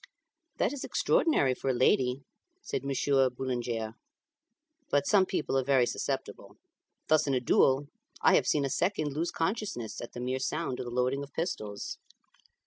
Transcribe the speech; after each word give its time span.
"That 0.57 0.73
is 0.73 0.83
extraordinary 0.83 1.53
for 1.53 1.69
a 1.69 1.75
lady," 1.75 2.23
said 2.63 2.83
Monsieur 2.83 3.29
Boulanger; 3.29 3.93
"but 4.89 5.05
some 5.05 5.27
people 5.27 5.55
are 5.59 5.63
very 5.63 5.85
susceptible. 5.85 6.57
Thus 7.07 7.27
in 7.27 7.35
a 7.35 7.39
duel, 7.39 7.85
I 8.19 8.33
have 8.33 8.47
seen 8.47 8.65
a 8.65 8.69
second 8.71 9.13
lose 9.13 9.29
consciousness 9.29 10.01
at 10.01 10.13
the 10.13 10.19
mere 10.19 10.39
sound 10.39 10.79
of 10.79 10.85
the 10.85 10.91
loading 10.91 11.21
of 11.21 11.31
pistols." 11.33 11.99